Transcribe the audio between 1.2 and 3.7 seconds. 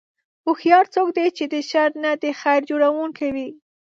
چې د شر نه د خیر جوړوونکی وي.